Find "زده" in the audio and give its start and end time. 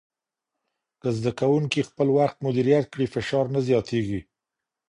1.17-1.31